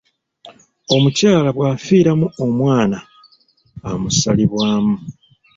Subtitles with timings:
[0.95, 2.99] Omukyala bwafiiramu omwana,
[3.89, 4.95] amusalibwamu.